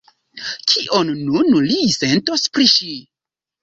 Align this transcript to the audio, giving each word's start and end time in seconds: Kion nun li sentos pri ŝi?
Kion 0.71 1.13
nun 1.21 1.53
li 1.69 1.79
sentos 2.01 2.51
pri 2.57 2.71
ŝi? 2.77 2.95